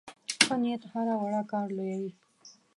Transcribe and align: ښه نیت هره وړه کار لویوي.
ښه 0.43 0.55
نیت 0.61 0.83
هره 0.91 1.15
وړه 1.21 1.41
کار 1.51 1.67
لویوي. 1.77 2.11